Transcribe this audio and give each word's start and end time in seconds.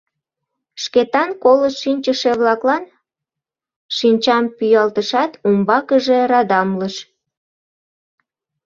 Шкетан 0.83 1.29
колышт 1.43 1.79
шинчыше-влаклан 1.83 2.83
шинчам 3.97 4.43
пӱялтышат, 4.57 5.31
умбакыже 5.47 6.19
радамлыш. 6.31 6.95